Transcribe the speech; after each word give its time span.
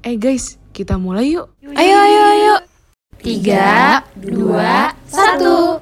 Eh 0.00 0.16
guys, 0.16 0.56
kita 0.72 0.96
mulai 0.96 1.36
yuk. 1.36 1.52
Ayo, 1.76 1.96
ayo, 2.00 2.22
ayo. 2.32 2.54
Tiga, 3.20 4.00
dua, 4.16 4.96
satu. 5.04 5.76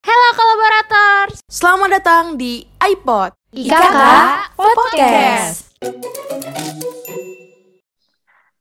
Halo 0.00 0.28
kolaborators. 0.32 1.44
Selamat 1.44 1.88
datang 1.92 2.40
di 2.40 2.64
iPod. 2.80 3.36
IKK 3.52 4.00
Podcast. 4.56 6.31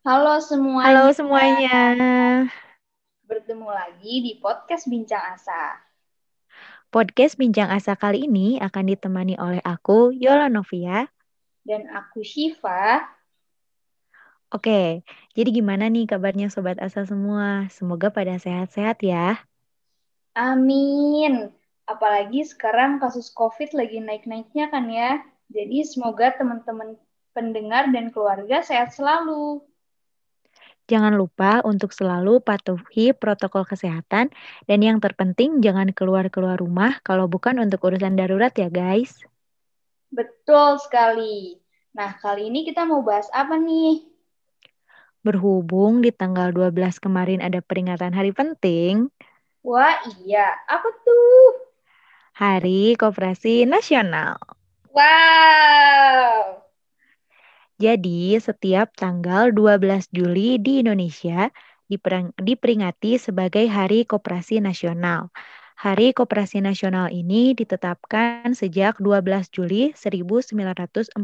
Halo 0.01 0.41
semuanya. 0.41 0.97
Halo 0.97 1.05
semuanya. 1.13 1.77
Bertemu 3.29 3.69
lagi 3.69 4.13
di 4.25 4.33
podcast 4.41 4.89
Bincang 4.89 5.37
Asa. 5.37 5.77
Podcast 6.89 7.37
Bincang 7.37 7.69
Asa 7.69 7.93
kali 7.93 8.25
ini 8.25 8.57
akan 8.57 8.89
ditemani 8.89 9.37
oleh 9.37 9.61
aku, 9.61 10.09
Yola 10.09 10.49
Novia. 10.49 11.05
Dan 11.61 11.85
aku 11.93 12.25
Shiva. 12.25 13.13
Oke, 14.49 15.05
jadi 15.37 15.49
gimana 15.53 15.85
nih 15.85 16.09
kabarnya 16.09 16.49
Sobat 16.49 16.81
Asa 16.81 17.05
semua? 17.05 17.69
Semoga 17.69 18.09
pada 18.09 18.41
sehat-sehat 18.41 19.05
ya. 19.05 19.37
Amin. 20.33 21.53
Apalagi 21.85 22.41
sekarang 22.41 22.97
kasus 22.97 23.29
COVID 23.37 23.77
lagi 23.77 24.01
naik-naiknya 24.01 24.65
kan 24.73 24.89
ya. 24.89 25.21
Jadi 25.53 25.85
semoga 25.85 26.33
teman-teman 26.33 26.97
pendengar 27.37 27.93
dan 27.93 28.09
keluarga 28.09 28.65
sehat 28.65 28.97
selalu. 28.97 29.61
Jangan 30.91 31.15
lupa 31.15 31.63
untuk 31.63 31.95
selalu 31.95 32.43
patuhi 32.43 33.15
protokol 33.15 33.63
kesehatan 33.63 34.27
dan 34.67 34.79
yang 34.83 34.99
terpenting 34.99 35.63
jangan 35.63 35.95
keluar-keluar 35.95 36.59
rumah 36.59 36.99
kalau 37.07 37.31
bukan 37.31 37.63
untuk 37.63 37.79
urusan 37.87 38.19
darurat 38.19 38.51
ya 38.51 38.67
guys. 38.67 39.15
Betul 40.11 40.83
sekali. 40.83 41.55
Nah, 41.95 42.19
kali 42.19 42.51
ini 42.51 42.67
kita 42.67 42.83
mau 42.83 42.99
bahas 42.99 43.31
apa 43.31 43.55
nih? 43.55 44.03
Berhubung 45.23 46.03
di 46.03 46.11
tanggal 46.11 46.51
12 46.51 46.99
kemarin 46.99 47.39
ada 47.39 47.63
peringatan 47.63 48.11
hari 48.11 48.35
penting, 48.35 49.07
Wah, 49.61 49.93
iya. 50.25 50.57
Apa 50.65 50.89
tuh? 51.05 51.69
Hari 52.33 52.97
Koperasi 52.97 53.69
Nasional. 53.69 54.41
Wow. 54.89 56.60
Jadi, 57.81 58.37
setiap 58.37 58.93
tanggal 58.93 59.49
12 59.49 60.05
Juli 60.13 60.61
di 60.61 60.85
Indonesia 60.85 61.49
diperingati 62.37 63.17
sebagai 63.17 63.65
Hari 63.65 64.05
Koperasi 64.05 64.61
Nasional. 64.61 65.33
Hari 65.81 66.13
Koperasi 66.13 66.61
Nasional 66.61 67.09
ini 67.09 67.57
ditetapkan 67.57 68.53
sejak 68.53 69.01
12 69.01 69.49
Juli 69.49 69.83
1947 69.97 71.17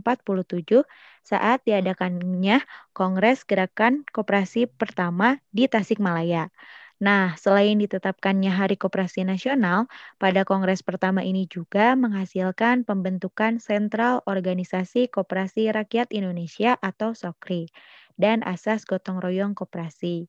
saat 1.22 1.62
diadakannya 1.62 2.66
Kongres 2.98 3.46
Gerakan 3.46 4.02
Koperasi 4.10 4.66
pertama 4.66 5.38
di 5.54 5.70
Tasikmalaya. 5.70 6.50
Nah, 6.98 7.38
selain 7.38 7.78
ditetapkannya 7.78 8.50
Hari 8.50 8.74
Koperasi 8.74 9.22
Nasional, 9.22 9.86
pada 10.18 10.42
kongres 10.42 10.82
pertama 10.82 11.22
ini 11.22 11.46
juga 11.46 11.94
menghasilkan 11.94 12.90
pembentukan 12.90 13.62
Sentral 13.62 14.26
Organisasi 14.26 15.06
Koperasi 15.06 15.70
Rakyat 15.70 16.10
Indonesia 16.10 16.74
atau 16.82 17.14
SOKRI 17.14 17.70
dan 18.18 18.42
Asas 18.42 18.82
Gotong 18.90 19.22
Royong 19.22 19.54
Koperasi. 19.54 20.26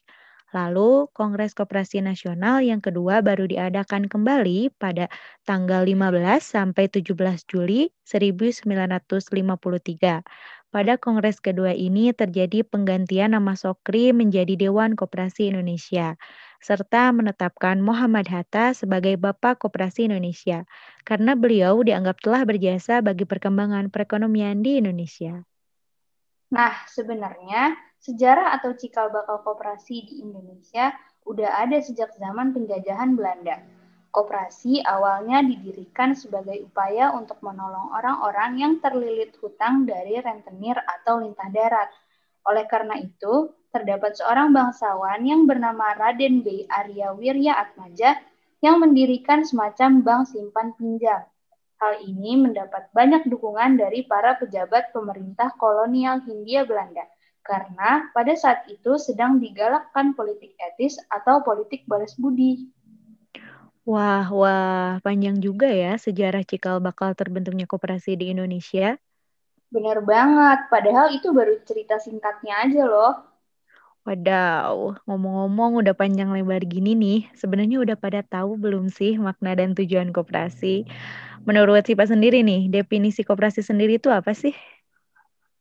Lalu, 0.53 1.09
Kongres 1.13 1.53
Koperasi 1.57 2.05
Nasional 2.05 2.65
yang 2.65 2.81
kedua 2.81 3.21
baru 3.21 3.45
diadakan 3.49 4.09
kembali 4.09 4.73
pada 4.81 5.13
tanggal 5.45 5.85
15 5.85 6.41
sampai 6.41 6.89
17 6.89 7.45
Juli 7.49 7.93
1953. 8.05 10.25
Pada 10.69 11.01
kongres 11.01 11.41
kedua 11.41 11.73
ini 11.73 12.13
terjadi 12.13 12.61
penggantian 12.61 13.33
nama 13.33 13.57
SOKRI 13.57 14.13
menjadi 14.13 14.69
Dewan 14.69 15.01
Koperasi 15.01 15.49
Indonesia 15.49 16.21
serta 16.59 17.15
menetapkan 17.15 17.79
Muhammad 17.79 18.27
Hatta 18.27 18.75
sebagai 18.75 19.15
Bapak 19.15 19.63
Koperasi 19.63 20.11
Indonesia 20.11 20.67
karena 21.07 21.39
beliau 21.39 21.81
dianggap 21.87 22.19
telah 22.19 22.43
berjasa 22.43 22.99
bagi 23.01 23.23
perkembangan 23.25 23.89
perekonomian 23.95 24.61
di 24.61 24.83
Indonesia. 24.83 25.47
Nah, 26.49 26.75
sebenarnya 26.89 27.77
sejarah 28.01 28.57
atau 28.57 28.73
cikal 28.73 29.13
bakal 29.13 29.45
koperasi 29.45 30.09
di 30.09 30.15
Indonesia 30.25 30.97
udah 31.29 31.61
ada 31.61 31.77
sejak 31.79 32.17
zaman 32.17 32.57
penjajahan 32.57 33.13
Belanda. 33.13 33.61
Koperasi 34.09 34.81
awalnya 34.81 35.45
didirikan 35.45 36.17
sebagai 36.17 36.65
upaya 36.65 37.13
untuk 37.13 37.37
menolong 37.45 37.93
orang-orang 37.93 38.57
yang 38.57 38.73
terlilit 38.81 39.37
hutang 39.45 39.85
dari 39.85 40.17
rentenir 40.17 40.81
atau 40.81 41.21
lintah 41.21 41.53
darat. 41.53 41.93
Oleh 42.49 42.65
karena 42.65 42.97
itu, 42.97 43.53
terdapat 43.71 44.17
seorang 44.17 44.53
bangsawan 44.57 45.21
yang 45.25 45.45
bernama 45.45 45.93
Raden 45.97 46.41
B. 46.41 46.65
Arya 46.69 47.13
Wirya 47.13 47.57
Atmaja 47.57 48.17
yang 48.65 48.83
mendirikan 48.83 49.45
semacam 49.45 50.03
bank 50.03 50.23
simpan 50.33 50.75
pinjam. 50.75 51.23
Hal 51.79 52.03
ini 52.03 52.35
mendapat 52.35 52.91
banyak 52.91 53.31
dukungan 53.31 53.79
dari 53.79 54.03
para 54.03 54.35
pejabat 54.35 54.91
pemerintah 54.91 55.55
kolonial 55.55 56.19
Hindia 56.27 56.67
Belanda 56.67 57.07
karena 57.47 58.11
pada 58.13 58.35
saat 58.37 58.69
itu 58.69 59.01
sedang 59.01 59.41
digalakkan 59.41 60.13
politik 60.13 60.53
etis 60.61 61.01
atau 61.09 61.41
politik 61.41 61.87
balas 61.89 62.13
budi. 62.19 62.69
Wah, 63.89 64.29
wah, 64.29 65.01
panjang 65.01 65.41
juga 65.41 65.65
ya 65.73 65.97
sejarah 65.97 66.45
cikal 66.45 66.77
bakal 66.77 67.17
terbentuknya 67.17 67.65
koperasi 67.65 68.21
di 68.21 68.37
Indonesia. 68.37 69.01
Bener 69.73 70.05
banget, 70.05 70.69
padahal 70.69 71.13
itu 71.17 71.33
baru 71.33 71.57
cerita 71.65 71.97
singkatnya 71.97 72.69
aja 72.69 72.85
loh. 72.85 73.28
Wadaw, 74.09 75.05
ngomong-ngomong 75.05 75.85
udah 75.85 75.93
panjang 75.93 76.33
lebar 76.33 76.65
gini 76.65 76.97
nih, 76.97 77.29
sebenarnya 77.37 77.85
udah 77.85 77.93
pada 77.93 78.25
tahu 78.25 78.57
belum 78.57 78.89
sih 78.89 79.21
makna 79.21 79.53
dan 79.53 79.77
tujuan 79.77 80.17
koperasi? 80.17 80.89
Menurut 81.45 81.85
Sipa 81.85 82.09
sendiri 82.09 82.41
nih, 82.41 82.73
definisi 82.73 83.21
koperasi 83.21 83.61
sendiri 83.61 84.01
itu 84.01 84.09
apa 84.09 84.33
sih? 84.33 84.57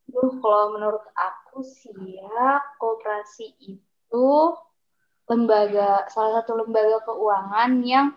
Duh, 0.08 0.32
kalau 0.40 0.80
menurut 0.80 1.04
aku 1.12 1.60
sih 1.60 1.92
ya, 1.92 2.56
koperasi 2.80 3.52
itu 3.68 4.28
lembaga 5.28 6.08
salah 6.08 6.40
satu 6.40 6.64
lembaga 6.64 7.04
keuangan 7.04 7.84
yang 7.84 8.16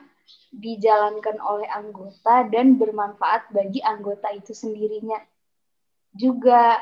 dijalankan 0.55 1.43
oleh 1.43 1.67
anggota 1.67 2.47
dan 2.47 2.79
bermanfaat 2.79 3.51
bagi 3.51 3.83
anggota 3.83 4.31
itu 4.31 4.55
sendirinya 4.55 5.19
juga. 6.15 6.79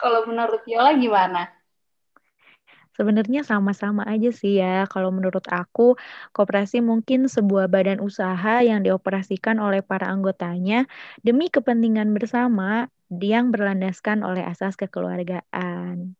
Kalau 0.00 0.24
menurut 0.24 0.64
Yola 0.64 0.96
gimana? 0.96 1.52
Sebenarnya 2.96 3.46
sama-sama 3.46 4.04
aja 4.08 4.28
sih 4.32 4.60
ya. 4.60 4.84
Kalau 4.88 5.08
menurut 5.12 5.44
aku, 5.48 5.96
koperasi 6.36 6.84
mungkin 6.84 7.28
sebuah 7.28 7.68
badan 7.68 8.00
usaha 8.00 8.60
yang 8.60 8.84
dioperasikan 8.84 9.56
oleh 9.56 9.80
para 9.80 10.08
anggotanya 10.08 10.88
demi 11.24 11.48
kepentingan 11.52 12.12
bersama 12.12 12.88
yang 13.08 13.52
berlandaskan 13.52 14.20
oleh 14.20 14.44
asas 14.44 14.76
kekeluargaan. 14.76 16.16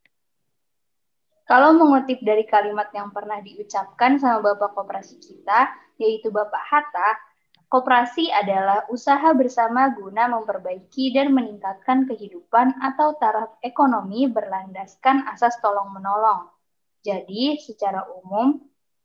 Kalau 1.45 1.75
mengutip 1.75 2.23
dari 2.23 2.47
kalimat 2.47 2.95
yang 2.95 3.11
pernah 3.11 3.43
diucapkan 3.43 4.23
sama 4.23 4.39
Bapak 4.39 4.71
Koperasi 4.71 5.19
kita, 5.19 5.67
yaitu 5.99 6.31
Bapak 6.31 6.63
Hatta, 6.63 7.19
koperasi 7.71 8.35
adalah 8.35 8.85
usaha 8.91 9.31
bersama 9.31 9.95
guna 9.95 10.27
memperbaiki 10.27 11.15
dan 11.15 11.31
meningkatkan 11.31 12.05
kehidupan 12.11 12.83
atau 12.83 13.15
taraf 13.15 13.55
ekonomi 13.63 14.27
berlandaskan 14.27 15.31
asas 15.31 15.55
tolong-menolong. 15.63 16.51
Jadi, 17.07 17.63
secara 17.63 18.05
umum, 18.21 18.59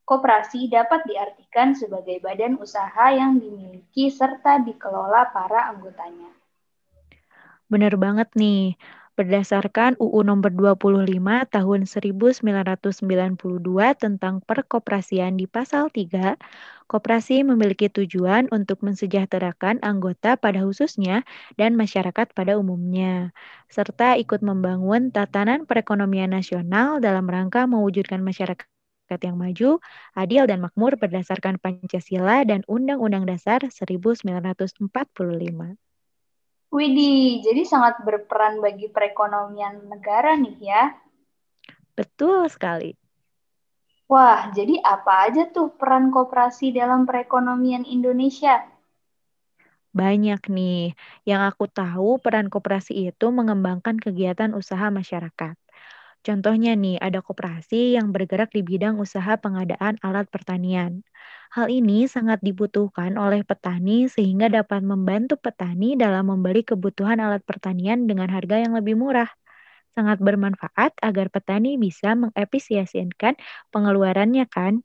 koperasi 0.04 0.66
dapat 0.66 1.06
diartikan 1.06 1.78
sebagai 1.78 2.18
badan 2.19 2.57
usaha 2.57 3.13
yang 3.13 3.38
dimiliki 3.38 4.10
serta 4.10 4.57
dikelola 4.66 5.30
para 5.30 5.69
anggotanya. 5.69 6.34
Benar 7.69 7.94
banget 8.01 8.34
nih. 8.34 8.78
Berdasarkan 9.15 9.95
UU 10.03 10.27
nomor 10.27 10.51
25 10.51 11.47
tahun 11.47 11.88
1992 11.88 12.35
tentang 13.95 14.44
perkoperasian 14.44 15.39
di 15.39 15.47
pasal 15.47 15.88
3, 15.88 16.35
koperasi 16.91 17.47
memiliki 17.47 17.88
tujuan 17.88 18.51
untuk 18.51 18.83
mensejahterakan 18.83 19.79
anggota 19.88 20.35
pada 20.35 20.67
khususnya 20.67 21.23
dan 21.56 21.79
masyarakat 21.79 22.27
pada 22.35 22.59
umumnya, 22.59 23.31
serta 23.71 24.19
ikut 24.19 24.44
membangun 24.44 25.15
tatanan 25.15 25.63
perekonomian 25.63 26.35
nasional 26.35 27.00
dalam 27.00 27.23
rangka 27.31 27.63
mewujudkan 27.71 28.19
masyarakat 28.19 28.67
yang 29.23 29.39
maju, 29.39 29.79
adil 30.12 30.44
dan 30.44 30.59
makmur 30.59 31.00
berdasarkan 31.00 31.56
Pancasila 31.63 32.44
dan 32.44 32.67
Undang-Undang 32.67 33.31
Dasar 33.31 33.63
1945. 33.71 35.79
Widih, 36.75 37.39
jadi 37.39 37.63
sangat 37.63 38.04
berperan 38.04 38.60
bagi 38.60 38.92
perekonomian 38.92 39.88
negara 39.88 40.36
nih 40.36 40.60
ya. 40.60 40.92
Betul 41.95 42.51
sekali. 42.51 42.92
Wah, 44.12 44.51
jadi 44.51 44.83
apa 44.83 45.31
aja 45.31 45.48
tuh 45.50 45.72
peran 45.80 46.12
koperasi 46.12 46.75
dalam 46.75 47.07
perekonomian 47.07 47.88
Indonesia? 47.88 48.62
Banyak 49.95 50.51
nih. 50.51 50.92
Yang 51.24 51.42
aku 51.56 51.66
tahu 51.72 52.19
peran 52.19 52.51
koperasi 52.51 53.07
itu 53.07 53.25
mengembangkan 53.31 53.95
kegiatan 53.95 54.51
usaha 54.51 54.92
masyarakat. 54.92 55.56
Contohnya 56.27 56.75
nih, 56.75 57.00
ada 57.00 57.24
koperasi 57.24 57.95
yang 57.95 58.12
bergerak 58.12 58.51
di 58.51 58.62
bidang 58.62 59.00
usaha 59.00 59.39
pengadaan 59.39 59.95
alat 60.04 60.27
pertanian. 60.27 61.07
Hal 61.56 61.72
ini 61.72 62.04
sangat 62.04 62.44
dibutuhkan 62.44 63.16
oleh 63.16 63.40
petani 63.48 64.12
sehingga 64.12 64.52
dapat 64.52 64.84
membantu 64.84 65.40
petani 65.40 65.96
dalam 65.96 66.28
membeli 66.28 66.68
kebutuhan 66.68 67.16
alat 67.24 67.48
pertanian 67.48 68.12
dengan 68.12 68.28
harga 68.28 68.60
yang 68.60 68.75
lebih 68.75 69.00
murah. 69.00 69.31
Sangat 69.96 70.19
bermanfaat 70.19 71.00
agar 71.00 71.31
petani 71.31 71.80
bisa 71.80 72.12
mengefisiensikan 72.12 73.40
pengeluarannya 73.72 74.44
kan? 74.52 74.84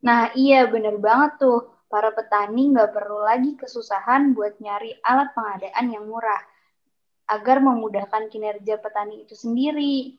Nah 0.00 0.32
iya 0.32 0.64
bener 0.64 0.96
banget 0.96 1.44
tuh. 1.44 1.68
Para 1.92 2.08
petani 2.08 2.72
nggak 2.72 2.96
perlu 2.96 3.20
lagi 3.20 3.60
kesusahan 3.60 4.32
buat 4.32 4.56
nyari 4.56 4.96
alat 5.04 5.36
pengadaan 5.36 5.92
yang 5.92 6.08
murah 6.08 6.40
agar 7.28 7.60
memudahkan 7.60 8.32
kinerja 8.32 8.80
petani 8.80 9.28
itu 9.28 9.36
sendiri. 9.36 10.16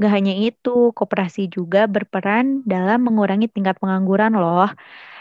Gak 0.00 0.12
hanya 0.12 0.32
itu, 0.32 0.90
koperasi 0.96 1.52
juga 1.52 1.84
berperan 1.84 2.64
dalam 2.64 3.04
mengurangi 3.04 3.46
tingkat 3.52 3.76
pengangguran 3.76 4.32
loh. 4.32 4.72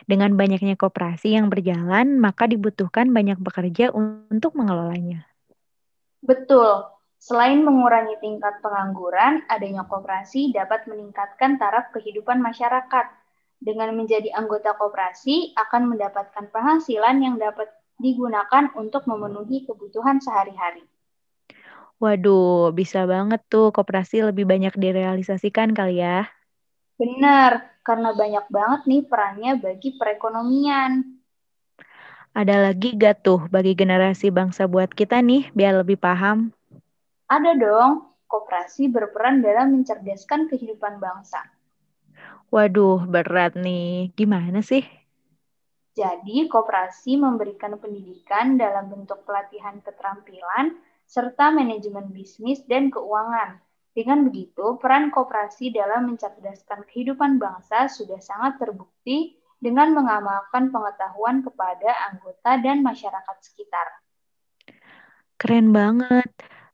Dengan 0.08 0.34
banyaknya 0.40 0.80
koperasi 0.80 1.36
yang 1.36 1.52
berjalan, 1.52 2.18
maka 2.18 2.48
dibutuhkan 2.48 3.12
banyak 3.12 3.38
pekerja 3.44 3.92
untuk 3.92 4.56
mengelolanya. 4.56 5.28
Betul. 6.24 6.88
Selain 7.22 7.62
mengurangi 7.62 8.18
tingkat 8.18 8.66
pengangguran, 8.66 9.46
adanya 9.46 9.86
koperasi 9.86 10.50
dapat 10.56 10.90
meningkatkan 10.90 11.62
taraf 11.62 11.94
kehidupan 11.94 12.42
masyarakat. 12.42 13.14
Dengan 13.62 13.94
menjadi 13.94 14.34
anggota 14.34 14.74
koperasi, 14.74 15.54
akan 15.54 15.94
mendapatkan 15.94 16.50
penghasilan 16.50 17.22
yang 17.22 17.38
dapat 17.38 17.70
digunakan 18.02 18.74
untuk 18.74 19.06
memenuhi 19.06 19.70
kebutuhan 19.70 20.18
sehari-hari. 20.18 20.82
Waduh, 22.02 22.74
bisa 22.74 23.06
banget 23.06 23.46
tuh 23.46 23.70
koperasi 23.70 24.26
lebih 24.26 24.50
banyak 24.50 24.74
direalisasikan 24.74 25.70
kali 25.78 26.02
ya. 26.02 26.26
Benar, 26.98 27.78
karena 27.86 28.10
banyak 28.18 28.46
banget 28.50 28.82
nih 28.90 29.02
perannya 29.06 29.52
bagi 29.62 29.94
perekonomian. 30.02 31.22
Ada 32.34 32.74
lagi 32.74 32.98
gak 32.98 33.22
tuh 33.22 33.46
bagi 33.54 33.78
generasi 33.78 34.34
bangsa 34.34 34.66
buat 34.66 34.90
kita 34.90 35.22
nih 35.22 35.54
biar 35.54 35.86
lebih 35.86 36.02
paham? 36.02 36.50
Ada 37.30 37.54
dong, 37.54 38.10
koperasi 38.26 38.90
berperan 38.90 39.46
dalam 39.46 39.70
mencerdaskan 39.78 40.50
kehidupan 40.50 40.98
bangsa. 40.98 41.44
Waduh, 42.50 43.06
berat 43.06 43.54
nih. 43.56 44.10
Gimana 44.18 44.66
sih? 44.66 44.82
Jadi, 45.94 46.48
koperasi 46.50 47.20
memberikan 47.20 47.76
pendidikan 47.78 48.56
dalam 48.58 48.90
bentuk 48.90 49.22
pelatihan 49.28 49.78
keterampilan, 49.84 50.76
serta 51.12 51.52
manajemen 51.52 52.08
bisnis 52.16 52.64
dan 52.72 52.88
keuangan. 52.88 53.60
Dengan 53.92 54.24
begitu, 54.32 54.80
peran 54.80 55.12
koperasi 55.12 55.76
dalam 55.76 56.08
mencerdaskan 56.08 56.88
kehidupan 56.88 57.36
bangsa 57.36 57.92
sudah 57.92 58.24
sangat 58.24 58.56
terbukti 58.64 59.36
dengan 59.60 59.92
mengamalkan 59.92 60.72
pengetahuan 60.72 61.44
kepada 61.44 61.92
anggota 62.08 62.56
dan 62.64 62.80
masyarakat 62.80 63.38
sekitar. 63.44 63.88
Keren 65.36 65.76
banget. 65.76 66.32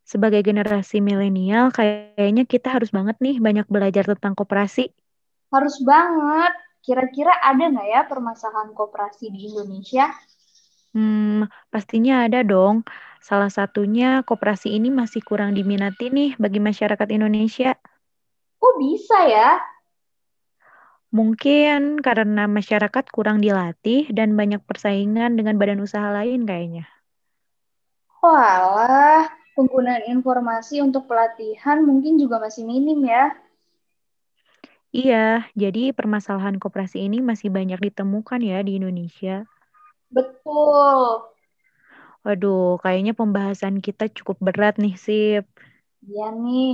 Sebagai 0.07 0.39
generasi 0.39 1.03
milenial, 1.03 1.73
kayaknya 1.73 2.47
kita 2.47 2.71
harus 2.71 2.93
banget 2.95 3.19
nih 3.19 3.43
banyak 3.43 3.67
belajar 3.67 4.07
tentang 4.07 4.37
koperasi. 4.37 4.93
Harus 5.51 5.81
banget. 5.83 6.53
Kira-kira 6.79 7.35
ada 7.43 7.67
nggak 7.67 7.89
ya 7.91 8.01
permasalahan 8.07 8.71
koperasi 8.71 9.27
di 9.33 9.51
Indonesia? 9.51 10.07
Hmm, 10.95 11.51
pastinya 11.67 12.23
ada 12.23 12.39
dong. 12.47 12.87
Salah 13.27 13.51
satunya 13.51 14.23
koperasi 14.23 14.71
ini 14.71 14.87
masih 14.87 15.19
kurang 15.19 15.51
diminati 15.51 16.07
nih 16.07 16.39
bagi 16.39 16.63
masyarakat 16.63 17.07
Indonesia. 17.11 17.75
Oh 18.63 18.79
bisa 18.79 19.19
ya? 19.27 19.59
Mungkin 21.11 21.99
karena 21.99 22.47
masyarakat 22.47 23.11
kurang 23.11 23.43
dilatih 23.43 24.07
dan 24.15 24.39
banyak 24.39 24.63
persaingan 24.63 25.35
dengan 25.35 25.59
badan 25.59 25.83
usaha 25.83 26.07
lain 26.07 26.47
kayaknya. 26.47 26.87
Walah, 28.23 29.27
penggunaan 29.59 30.07
informasi 30.07 30.79
untuk 30.79 31.11
pelatihan 31.11 31.83
mungkin 31.83 32.15
juga 32.15 32.39
masih 32.39 32.63
minim 32.63 33.03
ya. 33.03 33.35
Iya, 34.95 35.51
jadi 35.51 35.91
permasalahan 35.91 36.63
koperasi 36.63 37.03
ini 37.03 37.19
masih 37.19 37.51
banyak 37.51 37.91
ditemukan 37.91 38.39
ya 38.39 38.63
di 38.63 38.79
Indonesia. 38.79 39.43
Betul. 40.15 41.35
Waduh, 42.27 42.75
kayaknya 42.83 43.13
pembahasan 43.19 43.75
kita 43.85 44.03
cukup 44.17 44.37
berat 44.47 44.75
nih, 44.83 44.95
Sip. 45.05 45.45
Iya 46.07 46.25
nih. 46.43 46.67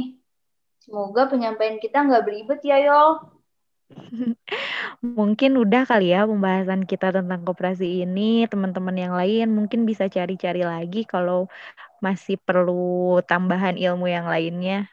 Semoga 0.84 1.22
penyampaian 1.32 1.78
kita 1.84 1.98
nggak 2.08 2.26
beribet 2.28 2.60
ya, 2.70 2.78
Yol. 2.88 3.10
mungkin 5.18 5.52
udah 5.64 5.82
kali 5.90 6.06
ya 6.14 6.26
pembahasan 6.30 6.82
kita 6.92 7.08
tentang 7.18 7.42
koperasi 7.48 8.04
ini. 8.04 8.50
Teman-teman 8.52 8.96
yang 9.04 9.14
lain 9.20 9.48
mungkin 9.58 9.82
bisa 9.90 10.06
cari-cari 10.16 10.62
lagi 10.66 11.06
kalau 11.14 11.50
masih 12.06 12.36
perlu 12.48 13.20
tambahan 13.30 13.76
ilmu 13.80 14.08
yang 14.10 14.28
lainnya. 14.34 14.90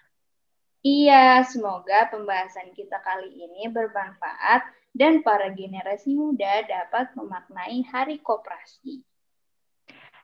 Iya, 0.80 1.44
semoga 1.44 2.08
pembahasan 2.08 2.72
kita 2.72 3.04
kali 3.04 3.36
ini 3.36 3.68
bermanfaat 3.68 4.64
dan 4.96 5.20
para 5.20 5.52
generasi 5.52 6.16
muda 6.16 6.64
dapat 6.64 7.12
memaknai 7.12 7.84
Hari 7.84 8.16
Koperasi. 8.24 9.04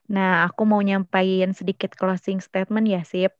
Nah, 0.06 0.47
aku 0.47 0.62
mau 0.67 0.79
nyampaikan 0.82 1.50
sedikit 1.55 1.94
closing 1.99 2.38
statement 2.38 2.87
ya, 2.87 3.03
Sip. 3.03 3.35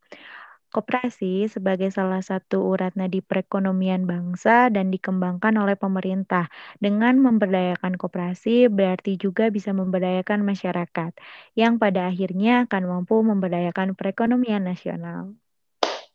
Koperasi 0.75 1.47
sebagai 1.49 1.89
salah 1.95 2.21
satu 2.21 2.61
urat 2.75 2.93
nadi 2.99 3.23
perekonomian 3.23 4.05
bangsa 4.05 4.69
dan 4.69 4.91
dikembangkan 4.93 5.55
oleh 5.57 5.79
pemerintah. 5.79 6.51
Dengan 6.83 7.17
memberdayakan 7.23 7.97
koperasi 7.97 8.69
berarti 8.69 9.17
juga 9.17 9.49
bisa 9.49 9.71
memberdayakan 9.73 10.43
masyarakat 10.43 11.17
yang 11.57 11.79
pada 11.79 12.11
akhirnya 12.11 12.67
akan 12.69 12.83
mampu 12.93 13.15
memberdayakan 13.25 13.95
perekonomian 13.97 14.67
nasional. 14.67 15.39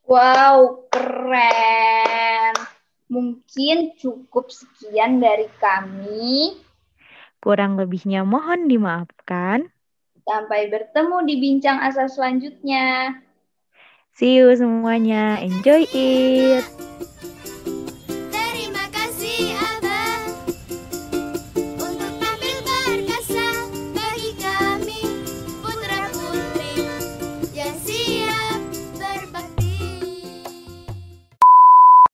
Wow, 0.05 0.91
keren. 0.91 2.53
Mungkin 3.08 3.96
cukup 3.98 4.51
sekian 4.51 5.24
dari 5.24 5.48
kami. 5.58 6.60
Kurang 7.41 7.79
lebihnya 7.79 8.27
mohon 8.27 8.70
dimaafkan. 8.70 9.72
Sampai 10.27 10.69
bertemu 10.69 11.17
di 11.25 11.35
bincang 11.41 11.81
asal 11.81 12.07
selanjutnya. 12.07 13.17
See 14.13 14.37
you 14.37 14.53
semuanya. 14.53 15.39
Enjoy 15.41 15.87
it. 15.95 16.90